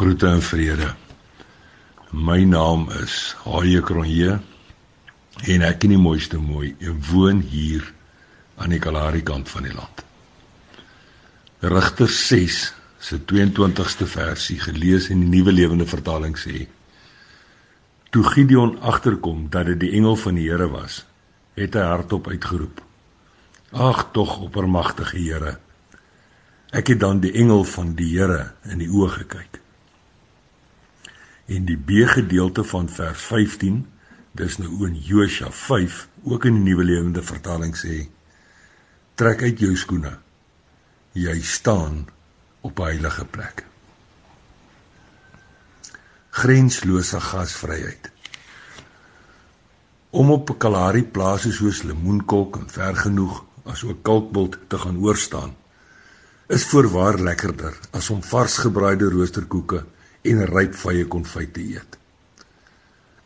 Groete 0.00 0.26
en 0.26 0.40
vrede. 0.40 0.94
My 2.10 2.38
naam 2.48 2.86
is 3.02 3.34
Haie 3.44 3.82
Kronje 3.84 4.38
en 5.52 5.64
ek 5.66 5.84
in 5.84 5.92
die 5.92 6.00
mooiste 6.00 6.40
mooi 6.40 6.70
woon 7.10 7.42
hier 7.44 7.84
aan 8.56 8.72
die 8.72 8.78
Kalahari 8.80 9.20
kant 9.20 9.52
van 9.52 9.68
die 9.68 9.74
land. 9.76 10.00
Rigter 11.60 12.08
6 12.08 12.62
se 13.10 13.20
22ste 13.34 14.08
versie 14.08 14.56
gelees 14.64 15.10
in 15.12 15.20
die 15.26 15.30
Nuwe 15.34 15.52
Lewende 15.52 15.90
Vertaling 15.92 16.40
sê: 16.40 16.64
Toe 18.08 18.24
Gideon 18.32 18.78
agterkom 18.80 19.50
dat 19.52 19.68
dit 19.74 19.84
die 19.84 19.94
engel 20.00 20.16
van 20.16 20.40
die 20.40 20.48
Here 20.48 20.72
was, 20.72 21.02
het 21.60 21.76
hy 21.76 21.88
hardop 21.92 22.32
uitgeroep: 22.32 22.80
Ag 23.76 24.06
tog 24.16 24.38
oppermagtige 24.48 25.20
Here, 25.20 25.58
ek 26.72 26.94
het 26.94 27.04
dan 27.04 27.20
die 27.20 27.36
engel 27.36 27.68
van 27.76 27.98
die 28.00 28.14
Here 28.16 28.54
in 28.64 28.80
die 28.80 28.88
oë 28.88 29.16
gekyk 29.20 29.59
en 31.50 31.66
die 31.66 31.78
B 31.78 32.04
gedeelte 32.06 32.64
van 32.64 32.88
vers 32.88 33.22
15 33.26 33.82
dis 34.38 34.56
nou 34.62 34.86
in 34.86 34.94
Josua 34.94 35.50
5 35.50 35.96
ook 36.30 36.46
in 36.46 36.60
die 36.60 36.70
nuwe 36.70 36.86
lewende 36.86 37.22
vertaling 37.26 37.74
sê 37.78 38.04
trek 39.18 39.42
uit 39.42 39.58
jou 39.60 39.74
skoene. 39.76 40.14
Jy 41.12 41.34
staan 41.44 42.06
op 42.64 42.78
heilige 42.80 43.26
plek. 43.28 43.64
Grenslose 46.30 47.20
gasvryheid. 47.20 48.06
Om 50.10 50.30
op 50.30 50.54
Kalahari 50.58 51.02
plase 51.02 51.52
soos 51.52 51.82
Lemoenkolk 51.82 52.62
en 52.62 52.70
ver 52.70 52.96
genoeg 52.96 53.42
as 53.66 53.82
ook 53.84 54.04
Kalkbult 54.06 54.56
te 54.70 54.78
gaan 54.78 55.02
oorstaan 55.02 55.52
is 56.50 56.64
voorwaar 56.66 57.20
lekkerder 57.22 57.76
as 57.94 58.08
om 58.10 58.22
vars 58.26 58.56
gebraaide 58.64 59.10
roosterkoeke 59.12 59.84
en 60.22 60.42
ryp 60.46 60.74
vye 60.74 61.06
konfyt 61.08 61.52
te 61.54 61.62
eet. 61.62 61.98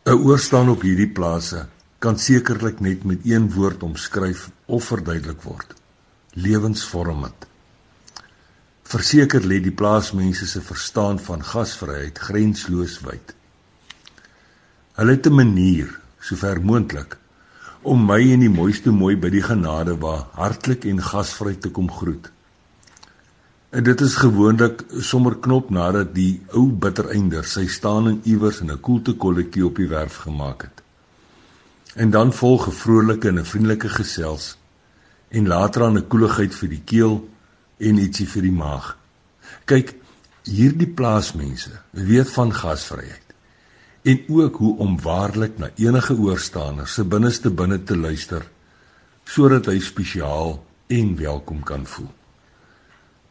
'n 0.05 0.21
Oorstaan 0.27 0.69
op 0.69 0.81
hierdie 0.85 1.09
plase 1.09 1.65
kan 1.99 2.19
sekerlik 2.19 2.79
net 2.79 3.03
met 3.03 3.25
een 3.25 3.51
woord 3.51 3.83
omskryf 3.83 4.49
of 4.65 4.85
verduidelik 4.91 5.41
word: 5.41 5.73
lewensvormend. 6.33 7.47
Verseker 8.85 9.41
lê 9.41 9.59
die 9.59 9.73
plaasmense 9.73 10.45
se 10.47 10.61
verstaan 10.61 11.19
van 11.19 11.43
gasvryheid 11.43 12.19
grensloos 12.27 12.99
wyd. 13.01 13.33
Hulle 14.95 15.11
het 15.11 15.27
'n 15.27 15.35
manier, 15.35 15.89
sover 16.19 16.61
moontlik, 16.61 17.17
om 17.81 18.05
my 18.05 18.21
en 18.33 18.39
die 18.39 18.49
mooiste 18.49 18.91
mooi 18.91 19.15
by 19.17 19.29
die 19.29 19.41
genade 19.41 19.97
waar 19.97 20.27
hartlik 20.33 20.85
en 20.85 21.01
gasvry 21.01 21.55
te 21.55 21.69
kom 21.69 21.91
groet. 21.91 22.31
En 23.75 23.83
dit 23.83 24.01
is 24.01 24.13
gewoonlik 24.15 24.83
sommer 25.03 25.33
knop 25.43 25.69
nadat 25.69 26.13
die 26.15 26.37
ou 26.55 26.69
bittereinder 26.83 27.43
sy 27.43 27.65
staaning 27.67 28.21
iewers 28.23 28.61
in 28.63 28.71
'n 28.71 28.79
koeltekolletjie 28.79 29.65
op 29.65 29.75
die 29.75 29.87
werf 29.91 30.15
gemaak 30.27 30.61
het. 30.61 30.83
En 31.95 32.09
dan 32.09 32.31
volg 32.33 32.67
'n 32.67 32.71
vrolike 32.71 33.27
en 33.27 33.39
'n 33.39 33.45
vriendelike 33.45 33.89
gesels 33.89 34.57
en 35.27 35.47
later 35.47 35.83
aan 35.83 35.97
'n 35.97 36.07
koeligheid 36.07 36.55
vir 36.55 36.69
die 36.69 36.81
keel 36.85 37.29
en 37.77 37.97
ietsie 37.97 38.27
vir 38.27 38.41
die 38.41 38.57
maag. 38.63 38.97
Kyk, 39.65 39.95
hierdie 40.43 40.93
plaasmense 40.93 41.71
weet 41.91 42.29
van 42.29 42.53
gasvryheid 42.53 43.27
en 44.01 44.19
ook 44.27 44.55
hoe 44.55 44.77
om 44.77 45.01
waarlik 45.01 45.57
na 45.57 45.69
enige 45.75 46.17
oorstander 46.17 46.87
se 46.87 47.03
binneste 47.03 47.49
binne 47.49 47.83
te 47.83 47.97
luister 47.97 48.51
sodat 49.23 49.65
hy 49.65 49.79
spesiaal 49.79 50.63
en 50.87 51.15
welkom 51.15 51.63
kan 51.63 51.85
voel 51.85 52.13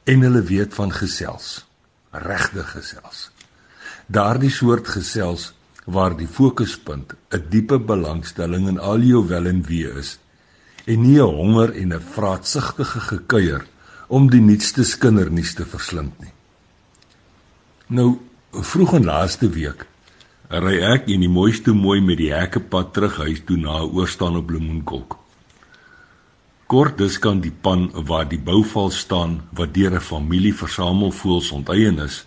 en 0.04 0.20
hulle 0.20 0.42
weet 0.42 0.74
van 0.74 0.92
gesels, 0.92 1.64
regte 2.12 2.64
gesels. 2.68 3.30
Daardie 4.06 4.52
soort 4.52 4.88
gesels 4.88 5.52
waar 5.84 6.16
die 6.16 6.28
fokuspunt 6.28 7.14
'n 7.30 7.44
diepe 7.48 7.78
belangstelling 7.78 8.68
in 8.68 8.78
al 8.78 9.00
jou 9.00 9.26
wel 9.28 9.46
en 9.46 9.62
wee 9.62 9.88
is 10.00 10.18
en 10.86 11.00
nie 11.00 11.20
'n 11.20 11.34
honger 11.40 11.72
en 11.72 11.92
'n 11.92 12.00
vraatsugtige 12.00 13.00
gekuier 13.00 13.66
om 14.08 14.30
die 14.30 14.40
nuutste 14.40 14.84
skindernuus 14.84 15.54
te 15.54 15.64
verslind 15.64 16.20
nie. 16.20 16.32
Nou 17.86 18.18
vroeg 18.50 18.92
in 18.94 19.04
laaste 19.04 19.48
week 19.48 19.86
ry 20.48 20.76
ek 20.94 21.08
in 21.08 21.20
die 21.20 21.28
mooiste 21.28 21.72
mooi 21.72 22.00
met 22.00 22.18
die 22.18 22.32
hekkepad 22.32 22.92
terug 22.92 23.16
huis 23.16 23.40
toe 23.44 23.56
na 23.56 23.80
'n 23.80 23.90
oorstaan 23.96 24.36
op 24.36 24.46
Bloemfontein. 24.46 25.23
Kort 26.74 26.98
dus 26.98 27.20
kan 27.22 27.38
die 27.38 27.52
pan 27.54 27.84
waar 28.08 28.24
die 28.26 28.40
bouval 28.42 28.88
staan 28.90 29.34
wat 29.54 29.74
deur 29.74 29.94
'n 29.94 30.00
familie 30.00 30.54
versamel 30.54 31.10
voels 31.10 31.50
onteien 31.50 31.98
is. 31.98 32.26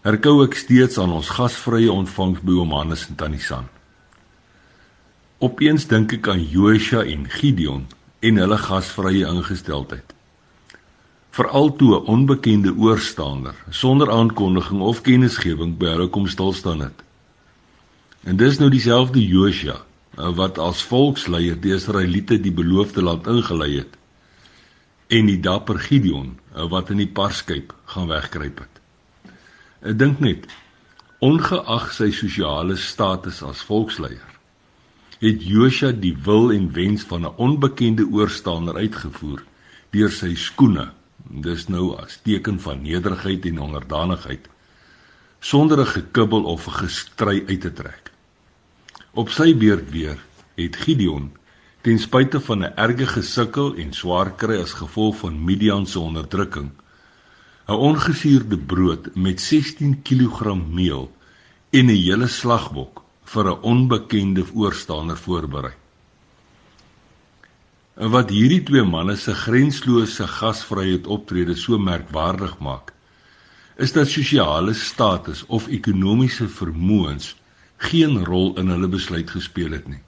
Herkou 0.00 0.42
ek 0.44 0.54
steeds 0.54 0.98
aan 0.98 1.12
ons 1.12 1.28
gasvrye 1.28 1.92
ontvangs 1.92 2.40
by 2.40 2.52
oom 2.52 2.72
Hannes 2.72 3.06
en 3.08 3.14
tannie 3.14 3.40
San. 3.40 3.68
Opeens 5.38 5.86
dink 5.86 6.12
ek 6.12 6.28
aan 6.28 6.42
Josua 6.42 7.04
en 7.04 7.30
Gideon 7.30 7.86
en 8.20 8.36
hulle 8.36 8.58
gasvrye 8.58 9.26
ingesteldheid. 9.26 10.14
Veral 11.30 11.76
toe 11.76 11.94
'n 11.94 12.06
onbekende 12.06 12.74
oorstaander 12.74 13.54
sonder 13.70 14.10
aankondiging 14.10 14.80
of 14.80 15.02
kennisgewing 15.02 15.78
by 15.78 15.86
hulle 15.86 16.08
kom 16.08 16.26
stil 16.26 16.52
staan 16.52 16.80
het. 16.80 16.98
En 18.24 18.36
dis 18.36 18.58
nou 18.58 18.70
dieselfde 18.70 19.26
Josua 19.26 19.84
wat 20.16 20.58
as 20.58 20.82
volksleier 20.82 21.56
die 21.60 21.72
Israeliete 21.74 22.38
die 22.40 22.52
beloofde 22.52 23.02
land 23.02 23.26
ingelei 23.26 23.78
het 23.78 23.96
en 25.12 25.28
die 25.28 25.40
dapper 25.40 25.78
Gideon 25.78 26.38
eh, 26.54 26.68
wat 26.68 26.90
in 26.90 27.00
die 27.00 27.08
parskyp 27.08 27.72
gaan 27.84 28.08
wegkruip 28.08 28.60
het. 28.64 28.80
Ek 29.82 29.98
dink 29.98 30.20
net 30.20 30.48
ongeag 31.22 31.92
sy 31.94 32.10
sosiale 32.12 32.76
status 32.76 33.42
as 33.46 33.64
volksleier 33.64 34.28
het 35.22 35.44
Josua 35.46 35.92
die 35.94 36.14
wil 36.26 36.50
en 36.50 36.72
wens 36.74 37.04
van 37.06 37.24
'n 37.24 37.36
onbekende 37.36 38.04
oorstaander 38.10 38.76
uitgevoer 38.76 39.44
deur 39.90 40.10
sy 40.10 40.34
skoene 40.34 40.90
dis 41.46 41.68
nou 41.68 41.96
as 41.96 42.18
teken 42.24 42.58
van 42.60 42.82
nederigheid 42.82 43.46
en 43.46 43.58
onderdanigheid 43.58 44.48
sonder 45.40 45.80
'n 45.80 45.94
gekibbel 45.96 46.44
of 46.44 46.66
'n 46.66 46.78
gestry 46.84 47.44
uit 47.48 47.60
te 47.60 47.72
trek 47.72 48.11
Op 49.12 49.28
sy 49.28 49.50
beurt 49.52 49.90
weer 49.92 50.16
het 50.56 50.76
Gideon 50.80 51.26
ten 51.84 51.98
spyte 52.00 52.38
van 52.40 52.64
'n 52.64 52.72
erge 52.80 53.06
gesukkel 53.06 53.74
en 53.76 53.92
swaar 53.92 54.30
kry 54.40 54.56
as 54.56 54.72
gevolg 54.72 55.16
van 55.16 55.44
Midian 55.44 55.86
se 55.86 55.98
onderdrukking 55.98 56.70
'n 57.68 57.72
ongesuurde 57.88 58.58
brood 58.58 59.14
met 59.14 59.40
16 59.40 60.02
kg 60.02 60.56
meel 60.68 61.12
en 61.70 61.86
'n 61.86 62.02
hele 62.06 62.26
slagbok 62.26 63.02
vir 63.24 63.44
'n 63.50 63.60
onbekende 63.60 64.44
oorstaander 64.54 65.16
voorberei. 65.16 65.74
En 67.94 68.10
wat 68.10 68.30
hierdie 68.30 68.62
twee 68.62 68.82
manne 68.82 69.16
se 69.16 69.34
grenslose 69.34 70.26
gasvryheid 70.26 71.06
optrede 71.06 71.54
so 71.54 71.78
merkwaardig 71.78 72.58
maak, 72.58 72.92
is 73.76 73.92
dat 73.92 74.08
sosiale 74.08 74.74
status 74.74 75.46
of 75.46 75.68
ekonomiese 75.68 76.48
vermoëns 76.48 77.41
geen 77.82 78.24
rol 78.24 78.54
in 78.60 78.70
hulle 78.72 78.88
besluit 78.88 79.30
gespeel 79.30 79.74
het 79.76 79.88
nie. 79.88 80.02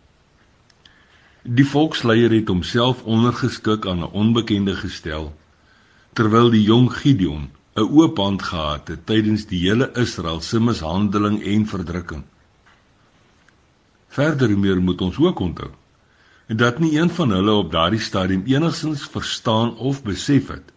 Die 1.45 1.67
volksleier 1.69 2.33
het 2.33 2.49
homself 2.49 3.03
ondergeskik 3.03 3.87
aan 3.87 4.05
'n 4.05 4.15
onbekende 4.23 4.75
gestel 4.77 5.33
terwyl 6.12 6.51
die 6.51 6.62
jong 6.62 6.89
Gideon 6.93 7.51
'n 7.77 7.89
oop 7.99 8.17
hand 8.17 8.43
gehad 8.43 8.89
het 8.89 9.07
tydens 9.07 9.47
die 9.47 9.61
hele 9.67 9.91
Israel 9.95 10.41
se 10.41 10.61
mishandeling 10.61 11.43
en 11.43 11.67
verdrukking. 11.67 12.23
Verder 14.09 14.59
meer 14.59 14.81
moet 14.81 15.01
ons 15.01 15.19
ook 15.19 15.39
onthou 15.39 15.71
dat 16.47 16.79
nie 16.79 16.99
een 17.01 17.11
van 17.11 17.31
hulle 17.31 17.53
op 17.53 17.71
daardie 17.73 18.01
stadium 18.01 18.43
enigsins 18.47 19.09
verstaan 19.11 19.77
of 19.77 20.03
besef 20.03 20.49
het 20.49 20.73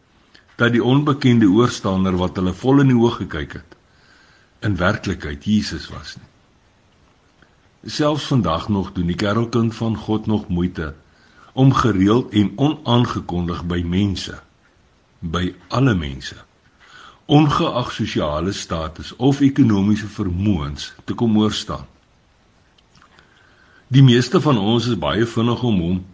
dat 0.56 0.72
die 0.72 0.84
onbekende 0.84 1.46
oorstander 1.46 2.18
wat 2.18 2.35
hulle 2.35 2.53
vol 2.53 2.79
in 2.79 2.88
die 2.88 2.97
oë 2.97 3.12
gekyk 3.12 3.53
het 3.53 3.75
in 4.59 4.75
werklikheid 4.75 5.43
Jesus 5.46 5.90
was 5.90 6.16
nie. 6.16 6.36
Selfs 7.87 8.25
vandag 8.28 8.67
nog 8.69 8.91
doen 8.91 9.07
die 9.07 9.16
kerelkind 9.16 9.75
van 9.75 9.95
God 9.97 10.25
nog 10.25 10.47
moeite 10.47 10.93
om 11.53 11.73
gereeld 11.73 12.34
en 12.35 12.51
onaangekondig 12.55 13.63
by 13.63 13.79
mense 13.87 14.35
by 15.19 15.53
alle 15.72 15.95
mense 15.95 16.35
ongeag 17.25 17.91
sosiale 17.91 18.51
status 18.51 19.16
of 19.16 19.39
ekonomiese 19.39 20.07
vermoëns 20.07 20.93
te 21.03 21.16
kom 21.16 21.39
oorstaan. 21.39 21.87
Die 23.87 24.03
meeste 24.03 24.41
van 24.43 24.59
ons 24.59 24.87
is 24.91 24.99
baie 24.99 25.25
vinnig 25.25 25.63
om 25.63 25.81
hom 25.87 26.05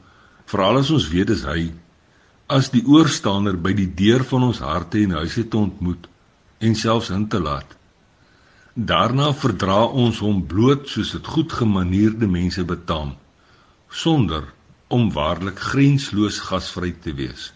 veral 0.46 0.78
as 0.82 0.94
ons 0.94 1.10
weet 1.10 1.34
dis 1.34 1.46
hy 1.50 1.72
as 2.54 2.70
die 2.70 2.86
oorstaander 2.86 3.58
by 3.58 3.74
die 3.74 3.90
deur 3.90 4.22
van 4.30 4.52
ons 4.52 4.62
harte 4.62 5.02
en 5.02 5.18
huise 5.24 5.48
te 5.48 5.58
ontmoet 5.58 6.06
en 6.62 6.78
selfs 6.78 7.10
in 7.10 7.26
te 7.28 7.42
laat. 7.42 7.66
Daarna 8.74 9.28
verdra 9.38 9.84
ons 9.86 10.18
hom 10.26 10.40
bloot 10.50 10.88
soos 10.90 11.12
dit 11.14 11.28
goed 11.30 11.52
gemanierde 11.54 12.26
mense 12.26 12.64
betaam, 12.66 13.12
sonder 13.90 14.48
om 14.90 15.12
waarlik 15.14 15.60
grensloos 15.62 16.40
gasvry 16.48 16.90
te 17.04 17.14
wees. 17.14 17.52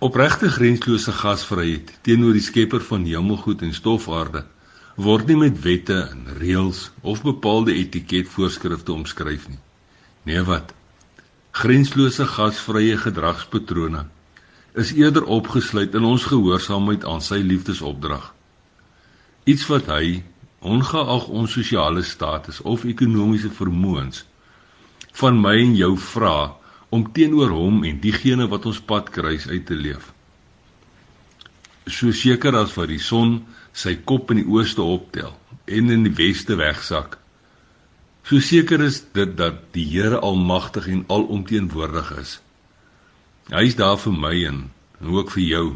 Opregte 0.00 0.48
grenslose 0.48 1.12
gasvryheid 1.12 1.92
teenoor 2.00 2.32
die 2.32 2.46
Skepper 2.46 2.80
van 2.80 3.04
hemelgoed 3.04 3.60
en 3.60 3.76
stofaarde 3.76 4.46
word 4.96 5.28
nie 5.28 5.36
met 5.36 5.60
wette 5.68 6.00
en 6.00 6.24
reëls 6.40 6.86
of 7.04 7.20
bepaalde 7.20 7.76
etiketvoorskrifte 7.76 8.96
omskryf 8.96 9.46
nie. 9.52 9.60
Nee 10.24 10.40
wat? 10.48 10.72
Grenslose 11.52 12.24
gasvrye 12.24 12.96
gedragspatrone 12.96 14.06
is 14.80 14.96
eerder 14.96 15.28
opgesluit 15.28 15.92
in 15.92 16.08
ons 16.08 16.24
gehoorsaamheid 16.32 17.04
aan 17.04 17.20
sy 17.20 17.44
liefdesopdrag. 17.44 18.30
Iets 19.48 19.64
wat 19.70 19.88
hy, 19.88 20.20
ongeag 20.60 21.28
ons 21.32 21.52
sosiale 21.56 22.02
status 22.04 22.60
of 22.68 22.84
ekonomiese 22.84 23.48
vermoëns, 23.56 24.24
van 25.16 25.40
my 25.40 25.54
en 25.62 25.76
jou 25.78 25.94
vra 26.12 26.52
om 26.90 27.06
teenoor 27.16 27.54
hom 27.54 27.84
en 27.88 28.00
diegene 28.02 28.48
wat 28.50 28.66
ons 28.68 28.82
pad 28.84 29.08
kruis 29.14 29.46
uit 29.48 29.64
te 29.66 29.78
leef. 29.78 30.10
So 31.88 32.12
seker 32.12 32.56
as 32.58 32.74
wat 32.76 32.90
die 32.92 33.00
son 33.02 33.40
sy 33.72 33.96
kop 34.04 34.30
in 34.34 34.42
die 34.42 34.50
ooste 34.50 34.84
optel 34.84 35.32
en 35.70 35.90
in 35.94 36.04
die 36.06 36.14
weste 36.18 36.58
wegsak. 36.60 37.16
So 38.26 38.42
seker 38.44 38.82
is 38.84 39.00
dit 39.14 39.32
dat 39.38 39.70
die 39.74 39.86
Here 39.88 40.20
almagtig 40.20 40.86
en 40.92 41.06
alomteenwoordig 41.08 42.10
is. 42.20 42.36
Hy 43.50 43.64
is 43.66 43.78
daar 43.78 43.96
vir 43.98 44.14
my 44.14 44.34
en 44.46 44.58
ook 45.00 45.32
vir 45.34 45.46
jou, 45.46 45.66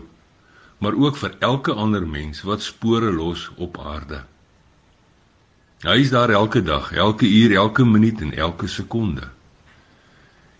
maar 0.78 0.94
ook 0.94 1.16
vir 1.16 1.36
elke 1.38 1.72
ander 1.72 2.06
mens 2.06 2.42
wat 2.42 2.62
spore 2.62 3.12
los 3.12 3.50
op 3.56 3.78
aarde. 3.78 4.24
Hy 5.84 6.00
is 6.00 6.10
daar 6.10 6.30
elke 6.30 6.62
dag, 6.62 6.92
elke 6.92 7.28
uur, 7.28 7.54
elke 7.56 7.84
minuut 7.84 8.20
en 8.20 8.34
elke 8.34 8.68
sekonde 8.68 9.28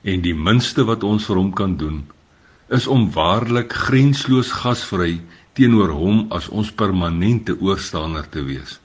en 0.05 0.21
die 0.21 0.37
minste 0.37 0.85
wat 0.85 1.05
ons 1.05 1.25
vir 1.29 1.41
hom 1.41 1.51
kan 1.57 1.79
doen 1.81 2.03
is 2.75 2.87
om 2.91 3.07
waarlik 3.15 3.73
grensloos 3.87 4.53
gasvry 4.63 5.19
teenoor 5.57 5.95
hom 5.97 6.25
as 6.35 6.51
ons 6.53 6.73
permanente 6.75 7.55
oorstaander 7.61 8.27
te 8.29 8.43
wees. 8.45 8.79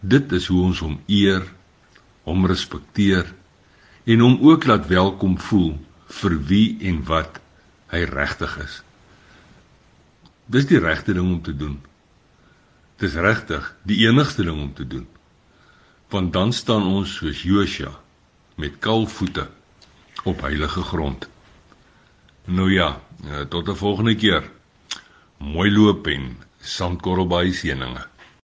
Dit 0.00 0.32
is 0.36 0.48
hoe 0.50 0.62
ons 0.68 0.80
hom 0.84 0.98
eer, 1.06 1.44
hom 2.28 2.46
respekteer 2.48 3.28
en 4.08 4.24
hom 4.24 4.38
ook 4.50 4.66
laat 4.68 4.88
welkom 4.90 5.36
voel 5.48 5.76
vir 6.20 6.36
wie 6.50 6.68
en 6.90 7.00
wat 7.08 7.40
hy 7.92 8.04
regtig 8.08 8.56
is. 8.64 8.80
Dis 10.48 10.66
die 10.66 10.80
regte 10.80 11.12
ding 11.12 11.28
om 11.28 11.40
te 11.44 11.52
doen. 11.52 11.76
Dis 12.98 13.14
regtig 13.20 13.66
die 13.88 14.00
enigste 14.06 14.46
ding 14.46 14.62
om 14.62 14.72
te 14.74 14.86
doen. 14.86 15.06
Want 16.08 16.32
dan 16.32 16.52
staan 16.56 16.86
ons 16.88 17.18
soos 17.20 17.42
Josua 17.44 17.92
met 18.56 18.78
kaal 18.80 19.04
voete 19.06 19.44
op 20.24 20.40
heilige 20.40 20.82
grond. 20.82 21.28
Nou 22.48 22.72
ja, 22.72 23.00
eh, 23.24 23.40
tot 23.52 23.68
'n 23.68 23.76
volgende 23.76 24.14
keer. 24.14 24.50
Mooi 25.38 25.70
loop 25.70 26.06
en 26.06 26.36
sandkorrel 26.60 27.26
by 27.26 27.52
seëninge. 27.52 28.06